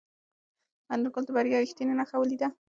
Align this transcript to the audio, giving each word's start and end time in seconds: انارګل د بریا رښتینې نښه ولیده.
انارګل 0.93 1.23
د 1.25 1.29
بریا 1.35 1.57
رښتینې 1.63 1.93
نښه 1.99 2.15
ولیده. 2.19 2.47